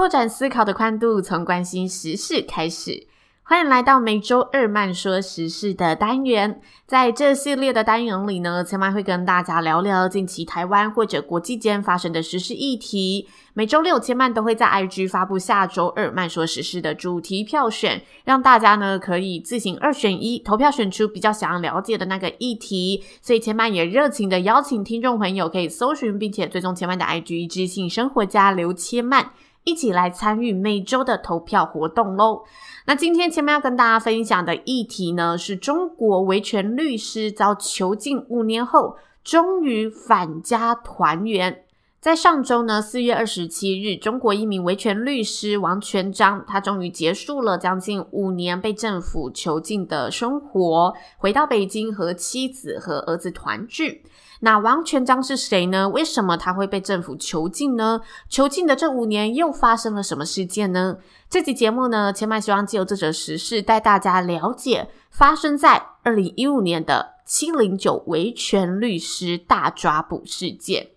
[0.00, 3.06] 拓展思考的宽度，从关心时事开始。
[3.42, 6.58] 欢迎来到每周二慢说时事的单元。
[6.86, 13.28] 在这系列的单元里呢，千嫚会跟大家聊聊近期台湾或者国际间发生的时事议题。
[13.52, 23.04] 每周六，千嫚都会在 IG 发布下周二慢说时事的主题票选，让大家呢可以自行二选一投票选出比较想要了解的那个议题。
[23.20, 29.26] 所以千嫚也热情的邀请听众朋友可以搜寻并且追踪千嫚的 IG“ 知性生活家刘千嫚”。
[29.64, 32.42] 一起来参与每周的投票活动喽！
[32.86, 41.64] 那今天前面要跟大家分享的议题呢，是中国维权律师遭囚禁五年后，终于返家团圆。
[42.00, 54.02] 在上周呢，四月二十七日，中国一名维权律师王全章，他终于结束了将近五年被政府囚禁的生活，回到北京和妻子和儿子团聚。
[54.40, 55.90] 那王全章是谁呢？
[55.90, 58.00] 为什么他会被政府囚禁呢？
[58.30, 60.96] 囚禁的这五年又发生了什么事件呢？
[61.28, 70.92] 这集节目呢，千麦希望借由这则时事带大家了解发生在二零一五年的七零九维权律师大抓捕事件。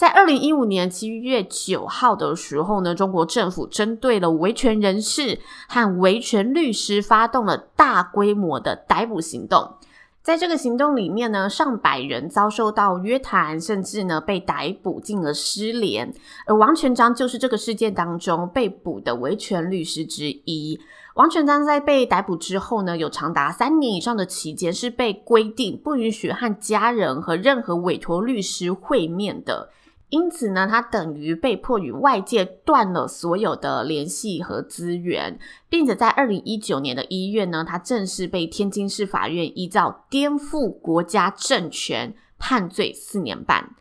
[0.00, 9.74] 在二零一五年七月九号的时候呢，中国政府针对了维权人士和维权律师发动了大规模的逮捕行动。
[10.22, 16.10] 在这个行动里面呢，上百人遭受到约谈，甚至呢被逮捕，进而失联。
[16.46, 20.80] 而王全章就是这个事件当中被捕的维权律师之一。
[21.16, 29.68] 王全章在被逮捕之后呢，有长达三年以上的期间是被规定不允许和家人和任何委托律师会面的。
[30.10, 35.38] 因此呢，他等于被迫与外界断了所有的联系和资源，
[35.68, 43.74] 并且在二零一九年的一月呢，他正式被天津市法院依照颠覆国家政权判罪四年半。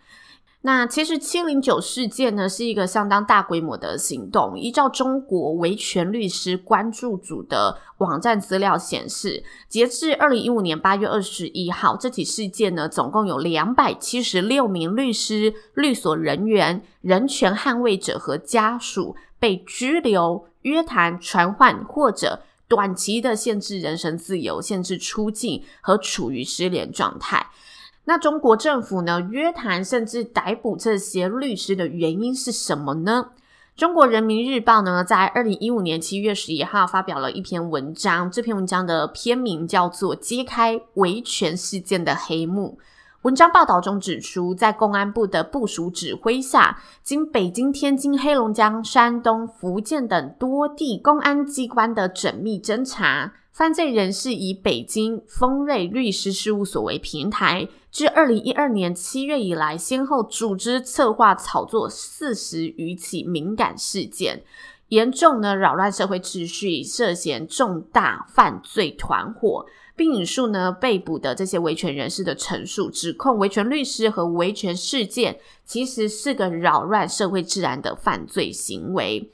[0.62, 4.60] 那其实七零九事件呢，是一个相当大规模的行动。
[4.60, 27.48] 依照中国维权律师关注组的网站资料显示，截至二零一五年八月二十一号，这起事件呢，总共有两百七十六名律师、律所人员、人权捍卫者和家属被拘留、约谈、传唤或者短期的限制人身自由、限制出境和处于失联状态。
[28.10, 33.28] 那中国政府呢，约谈甚至逮捕这些律师的原因是什么呢？
[33.76, 42.80] 中国人民日报呢，在二零一五年七月十一号发表了一篇文章，这篇文章的篇名叫做《揭开维权事件的黑幕》。
[43.22, 53.34] 文章报道中指出，在公安部的部署指挥下，经北京、天津、黑龙江、山东、福建等多地公安机关的缜密侦查。
[53.60, 64.44] 犯罪人士以北京丰瑞律师事务所为平台，自二零一二年七月以来，先后组织策划炒作四十余起敏感事件，
[64.88, 79.30] 严重呢扰乱社会秩序，涉嫌重大犯罪团伙，并引述呢被捕的这些维权人士的陈述，指控维权律师和维权事件其实是个扰乱社会治安的犯罪行为。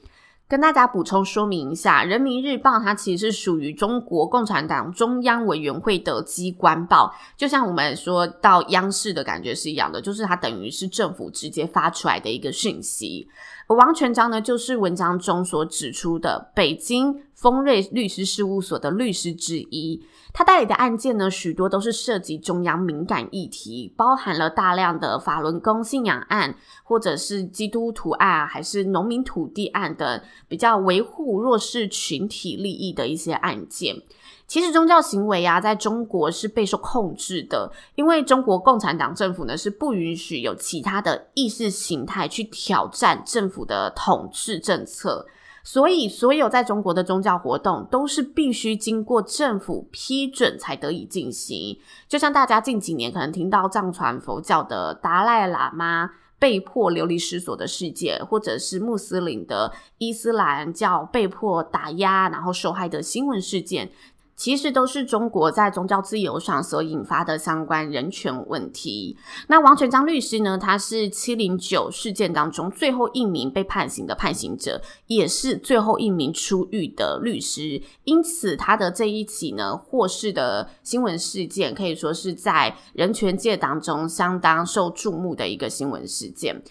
[0.48, 13.28] 跟大家补充说明一下，《人民日报》它其实是属于中国共产党中央委员会的机关报，就像我们说到央视的感觉是一样的，就是它等于是政府直接发出来的一个讯息。
[13.66, 20.02] 王全章呢，就是文章中所指出的北京丰瑞律师事务所的律师之一。
[20.32, 34.02] 他代理的案件呢，许多都是涉及中央敏感议题，包含了大量的法轮功信仰案，或者是基督徒案，还是农民土地案等比较维护弱势群体利益的一些案件。
[34.46, 45.26] 其实宗教行为啊，在中国是备受控制的，因为中国共产党政府呢是不允许有其他的意识形态去挑战政府的统治政策，
[45.66, 51.76] 所以所有在中国的宗教活动都是必须经过政府批准才得以进行。
[52.06, 63.90] 就像大家近几年可能听到藏传佛教的达赖喇嘛被迫流离失所的事件，或者是穆斯林的伊斯兰教被迫打压然后受害的新闻事件。
[64.36, 69.16] 其实都是中国在宗教自由上所引发的相关人权问题。
[69.48, 77.80] 那王全璋律师呢，他是七零九事件当中最后一名被判刑的判刑者，也是最后一名出狱的律师。
[78.04, 86.62] 因此，他的这一起呢获释的新闻事件，可以说是在人权界当中相当受注目的一个新闻事件。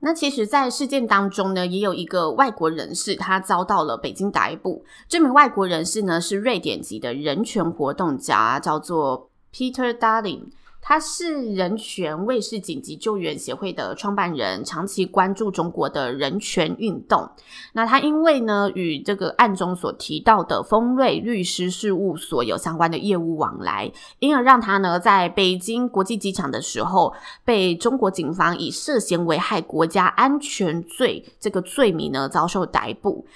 [0.00, 4.84] 那其实，在事件当中呢，也有一个外国人士，他遭到了北京逮捕。
[5.08, 10.42] 这名外国人士呢，是瑞典籍的人权活动家，叫做 Peter Darling。
[10.80, 17.28] 他是人权卫士紧急救援协会的创办人，长期关注中国的人权运动。
[17.74, 27.12] 那他因为呢，与这个案中所提到的丰瑞律师事务所有相关的业务往来，因而让他呢在北京国际机场的时候，
[27.44, 33.26] 被中国警方以涉嫌危害国家安全罪这个罪名呢遭受逮捕。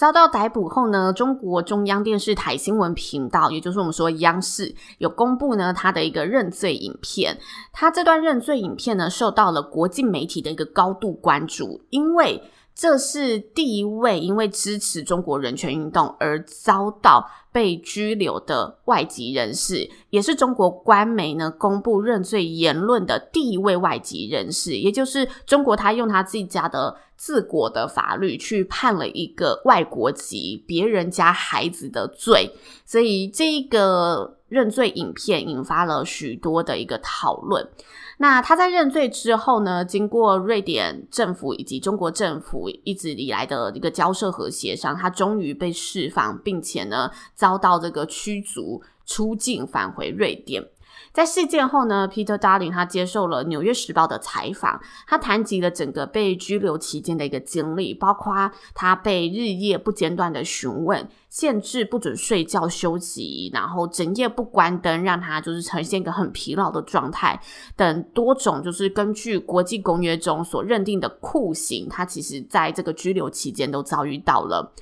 [0.00, 7.38] 遭到逮捕后呢，中国中央电视台新闻频道，也就是我们说央视，有公布呢他的一个认罪影片。
[7.70, 12.42] 他这段认罪影片呢，受到了国际媒体的一个高度关注，因为
[12.74, 26.96] 这是第一位因为支持中国人权运动而遭到被拘留的外籍人士，也是中国官媒呢公布认罪言论的第一位外籍人士，也就是中国他用他自己家的。
[27.20, 32.50] 自国的法律去判了一个外国籍别人家孩子的罪，
[32.86, 37.68] 所以这个认罪影片引发了许多的一个讨论。
[38.16, 50.62] 那他在认罪之后呢，经过瑞典政府以及中国政府一直以来的一个交涉和协商，他终于被释放，并且呢遭到这个驱逐出境返回瑞典。
[51.12, 67.40] 在事件后呢，Peter Darling 他接受了《纽约时报》的采访，他谈及了整个被拘留期间的一个经历，包括他被日夜不间断的询问，限制不准睡觉休息，然后整夜不关灯，让他就是呈现一个很疲劳的状态，
[67.74, 74.72] 等多种就是根据国际公约中所认定的酷刑，他其实在这个拘留期间都遭遇到了。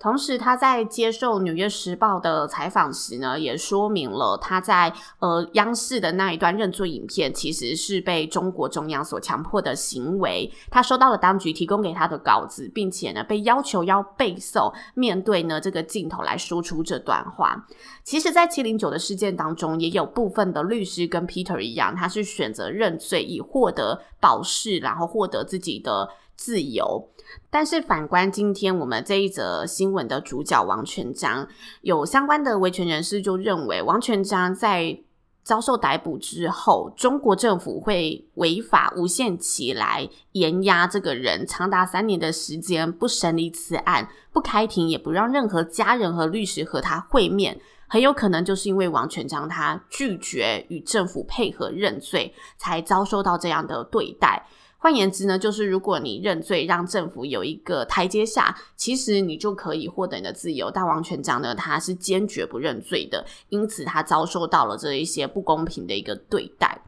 [0.00, 10.50] 同时，他在接受《纽约时报》的采访时呢，也说明了他在呃央视的那一段认罪影片，其实是被中国中央所强迫的行为。
[10.70, 17.66] 他收到了当局提供给他的稿子，并且呢，被要求要背诵，面对呢这个镜头来说出这段话。
[18.02, 26.08] 其实，在七零九的事件当中，也有部分的律师跟 Peter 一样，他是选择认罪以获得保释，然后获得自己的
[26.40, 27.10] 自由。
[27.50, 31.46] 但是反观今天我们这一则新闻的主角王全璋，
[31.82, 34.98] 有相关的维权人士就认为，王全璋在
[35.42, 54.46] 遭受逮捕之后，中国政府会违法无限期来严压这个人，长达三年的时间不审理此案，不开庭，也不让任何家人和律师和他会面，很有可能就是因为王全璋他拒绝与政府配合认罪，才遭受到这样的对待。
[54.82, 60.70] 换言之呢，就是如果你认罪，让政府有一个台阶下，其实你就可以获得你的自由。
[60.70, 66.80] 但王全璋呢，他是坚决不认罪的，因此他遭受到了这一些不公平的一个对待。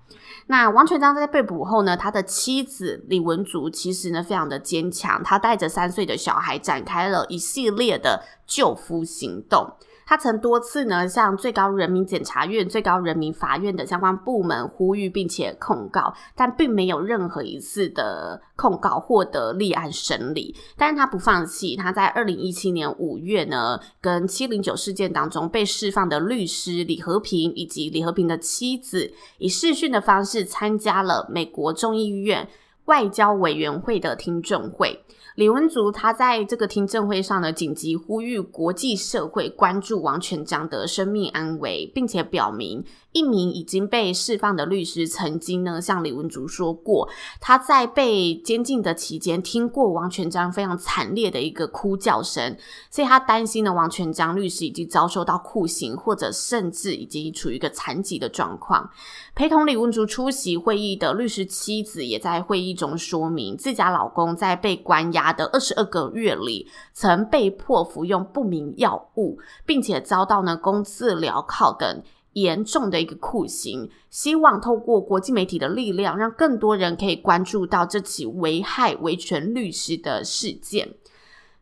[0.47, 9.71] 那王全章在被捕后呢，他的妻子李文竹其实呢非常的坚强，他带着三岁的小孩展开了一系列的救夫行动。
[10.07, 20.55] 他曾多次呢向最高人民检察院、最高人民法院的相关部门呼吁，并且控告，但并没有任何一次的控告获得立案审理。
[20.77, 32.49] 但是他不放弃，他在二零一七年五月呢，跟七零九事件当中被释放的律师李和平以及李和平的妻子，以视讯的方式参加了美国众议院
[32.87, 35.05] 外交委员会的听证会。
[35.37, 47.09] 李文竹他在这个听证会上呢，紧急呼吁国际社会关注王全璋的生命安危，并且表明，一名已经被释放的律师曾经呢向李文竹说过，
[47.41, 52.57] 他在被监禁的期间听过王全璋非常惨烈的一个哭叫声，
[52.91, 58.91] 所以他担心呢王全璋律师已经遭受到酷刑，或者甚至已经处于一个残疾的状况。
[59.35, 72.03] 陪同李文竹出席会议的律师妻子也在会议中说明，自家老公在被关押的二十二个月里，曾被迫服用不明药物，并且遭到呢公司镣铐等。
[72.33, 80.95] 严重的一个酷刑，希望透过国际媒体的力量，让更多人可以关注到这起危害维权律师的事件。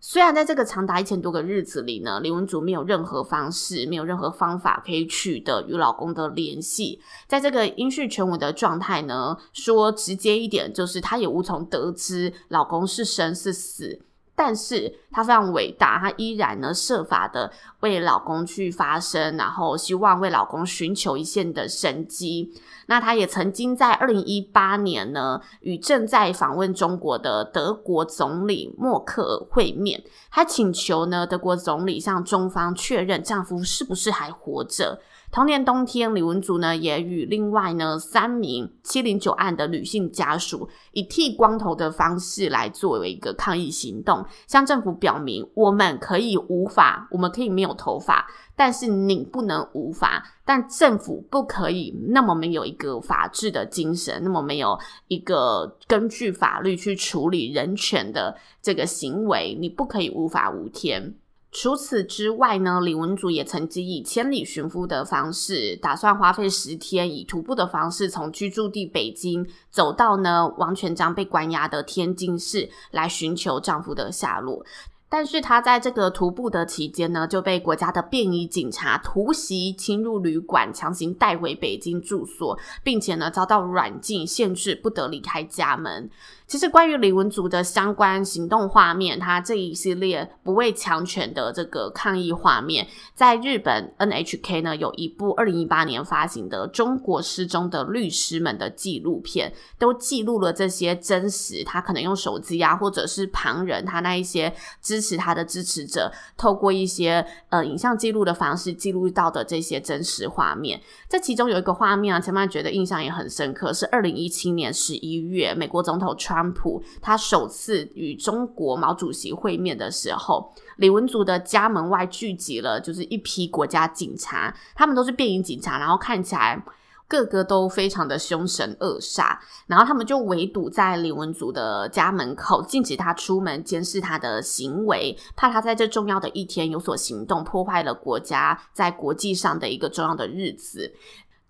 [0.02, 14.00] 虽然在这个长达一千多个日子里呢，李文竹没有任何方式，没有任何方法可以取得与老公的联系，在这个音讯全无的状态呢，说直接一点，就是她也无从得知老公是生是死。
[14.42, 22.50] 但是她非常伟大，她依然呢设法的为老公去发声，然后希望为老公寻求一线的生机。
[22.86, 34.98] 那她也曾经在二零一八年呢，与正在访问中国的德国总理默克尔会面，她请求呢德国总理向中方确认丈夫是不是还活着。
[35.32, 61.14] 同年冬天，李文竹呢也与另外呢三名七零九案的女性家属，以剃光头的方式来作为一个抗议行动，向政府表明我们可以无法，我们可以没有头发，但是你不能无法，但政府不可以那么没有一个法治的精神，那么没有一个根据法律去处理人权的这个行为，你不可以无法无天。
[61.52, 74.64] 除此之外呢，李文祖也曾经以千里寻夫的方式，打算花费十天，以徒步的方式从居住地北京走到呢王全璋被关押的天津市，来寻求丈夫的下落。
[75.12, 86.08] 但是她在这个徒步的期间呢，就被国家的便衣警察突袭，侵入旅馆，强行带回北京住所，并且呢遭到软禁，限制不得离开家门。
[86.50, 101.62] 其实关于李文竹的相关行动画面，他这一系列不畏强权的这个抗议画面，在日本 NHK 呢有一部二零一八年发行的《中国失踪的律师们》的纪录片，都记录了这些真实。
[101.62, 104.52] 他可能用手机啊，或者是旁人，他那一些
[104.82, 110.80] 支持他的支持者，透过一些呃影像记录的方式记录到的这些真实画面。
[111.08, 116.39] 这其中有一个画面啊，前面觉得印象也很深刻，是二零一七年十一月，美国总统川。
[116.40, 126.62] 川普他首次与中国毛主席会面的时候，李文竹的家门外聚集了就是一批国家警察，他们都是便衣警察，然后看起来
[127.06, 140.94] 个个都非常的凶神恶煞，然后他们就围堵在李文竹的家门口，禁止他出门，监视他的行为，怕他在这重要的一天有所行动，破坏了国家在国际上的一个重要的日子。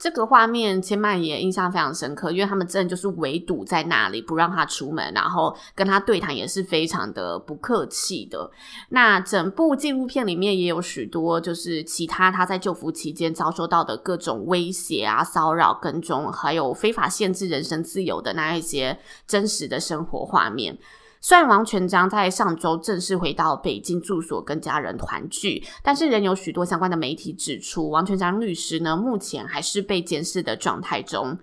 [0.00, 8.50] 这个画面，千曼也印象非常深刻，因为他们真的就是围堵在那里，不让他出门，然后跟他对谈也是非常的不客气的。
[8.88, 20.78] 那整部纪录片里面也有许多，就是其他他在救俘期间遭受到的各种威胁啊、骚扰、跟踪，还有非法限制人身自由的那一些真实的生活画面。
[21.22, 31.38] 虽然王全章在上周正式回到北京住所跟家人团聚，但是仍有许多相关的媒体指出，王全章律师呢目前还是被监视的状态中，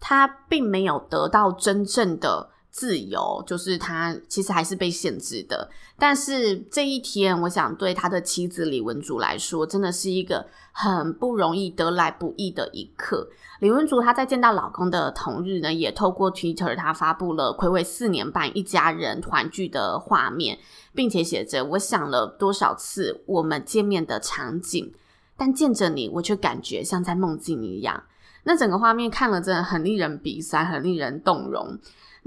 [0.00, 5.68] 他并没有得到真正的自由，就是他其实还是被限制的。
[5.98, 13.28] 但是这一天，我想对他的妻子李文竹来说，真的是一个很不容易得来不易的一刻。
[13.58, 20.60] 李文竹她在见到老公的同日呢，也透过 Twitter，她发布了睽违四年半一家人团聚的画面，
[20.94, 24.94] 并且写着：“我想了多少次我们见面的场景，
[25.36, 28.04] 但见着你，我却感觉像在梦境一样。”
[28.44, 31.76] 那整个画面看了真的很令人鼻酸，很令人动容。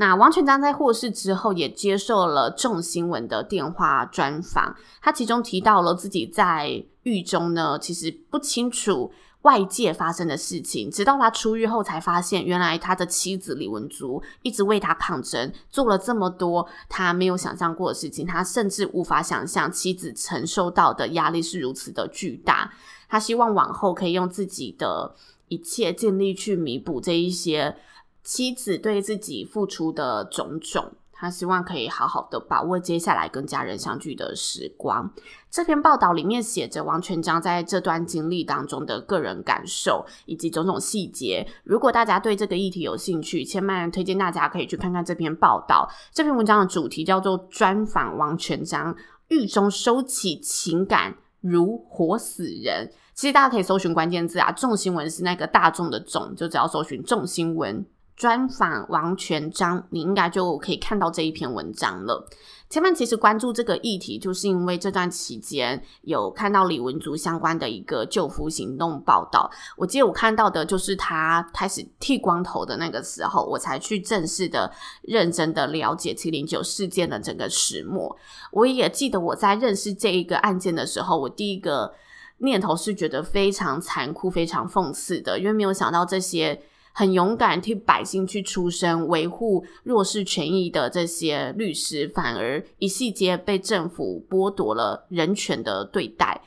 [0.02, 9.14] 那王全章在获释之后，也接受了众新闻的电话专访，他其中提到了自己在狱中呢，其实不清楚。
[9.44, 18.26] 外界发生的事情，直到他出狱后才发现，原来他的妻子李文竹一直为他抗争，做了这么多他没有想象过的事情。
[18.26, 22.72] 他甚至无法想象妻子承受到的压力是如此的巨大。
[23.08, 25.16] 他希望往后可以用自己的
[25.48, 27.76] 一切尽力去弥补这一些
[28.24, 30.94] 妻子对自己付出的种种。
[31.14, 35.14] 他希望可以好好的把握接下来跟家人相聚的时光。
[35.52, 41.48] 这篇报道里面写着王全章在这段经历当中的个人感受以及种种细节。
[41.64, 45.88] 如果大家对这个议题有兴趣，千万推荐大家可以去看看这篇报道。
[46.12, 48.96] 这篇文章的主题叫做《专访王全章：
[49.28, 52.90] 狱中收起情感如活死人》。
[53.14, 57.86] 其实大家可以搜寻关键字啊，众新闻是那个大众的众，就只要搜寻众新闻。
[58.22, 62.30] 专访王全章，你应该就可以看到这一篇文章了。
[62.70, 69.50] 前面其实关注这个议题，就是因为这段期间有看到李文竹相关的一个救夫行动报道。
[69.76, 78.16] 我记得我看到的就是他开始剃光头的那个时候，我才去正式的、认真的了解七零九事件的整个始末。
[78.52, 81.92] 我也记得我在认识这一个案件的时候，我第一个
[82.38, 86.62] 念头是觉得非常残酷、非常讽刺的，因为没有想到这些。
[86.94, 96.42] 很勇敢替百姓去出声，维护弱势权益的这些律师，反而一细节被政府剥夺了人权的对待。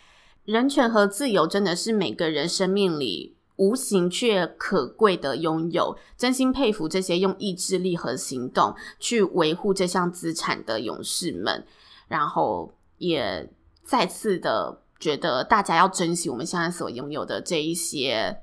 [0.44, 5.96] 人权和自由真的是每个人生命里无形却可贵的拥有。
[6.18, 11.64] 真心佩服这些用意志力和行动去维护这项资产的勇士们。
[12.08, 13.48] 然后也
[13.82, 18.36] 再次的觉得大家要珍惜我们现在所拥有的这一些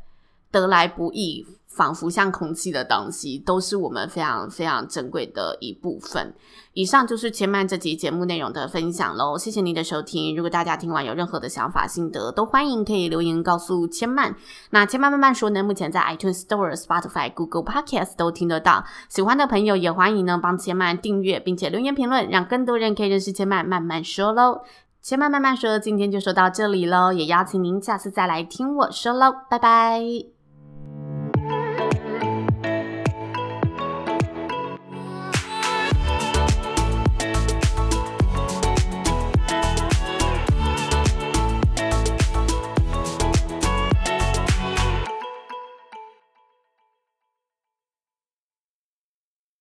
[0.52, 1.46] 得来不易。
[1.74, 6.34] 仿佛像空气的东西，都是我们非常非常珍贵的一部分。
[6.74, 10.36] 以上就是千曼这集节目内容的分享喽，谢谢您的收听。
[10.36, 14.36] 如果大家听完有任何的想法心得，都欢迎可以留言告诉千曼。
[14.72, 18.84] 那千曼慢慢说呢，目前在 iTunes Store、Spotify、Google Podcast 都听得到。
[19.08, 24.60] 喜欢的朋友也欢迎呢帮千曼订阅，并且留言评论，让更多人可以认识千曼慢慢说喽。
[25.02, 30.02] 千曼慢慢说，今天就说到这里喽，也邀请您下次再来听我说喽，拜拜。